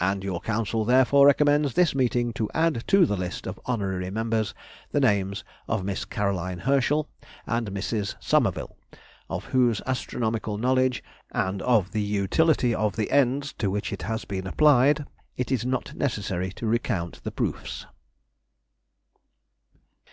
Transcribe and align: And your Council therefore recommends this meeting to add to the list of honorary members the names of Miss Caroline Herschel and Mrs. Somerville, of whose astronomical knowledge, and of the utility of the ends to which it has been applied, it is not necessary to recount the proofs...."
And 0.00 0.24
your 0.24 0.40
Council 0.40 0.84
therefore 0.84 1.26
recommends 1.28 1.74
this 1.74 1.94
meeting 1.94 2.32
to 2.32 2.50
add 2.52 2.82
to 2.88 3.06
the 3.06 3.16
list 3.16 3.46
of 3.46 3.60
honorary 3.66 4.10
members 4.10 4.52
the 4.90 4.98
names 4.98 5.44
of 5.68 5.84
Miss 5.84 6.04
Caroline 6.04 6.58
Herschel 6.58 7.08
and 7.46 7.70
Mrs. 7.70 8.16
Somerville, 8.18 8.76
of 9.28 9.44
whose 9.44 9.80
astronomical 9.86 10.58
knowledge, 10.58 11.04
and 11.30 11.62
of 11.62 11.92
the 11.92 12.02
utility 12.02 12.74
of 12.74 12.96
the 12.96 13.12
ends 13.12 13.52
to 13.58 13.70
which 13.70 13.92
it 13.92 14.02
has 14.02 14.24
been 14.24 14.48
applied, 14.48 15.06
it 15.36 15.52
is 15.52 15.64
not 15.64 15.94
necessary 15.94 16.50
to 16.54 16.66
recount 16.66 17.22
the 17.22 17.30
proofs...." 17.30 17.86